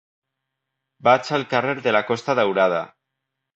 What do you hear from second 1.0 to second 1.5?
Vaig al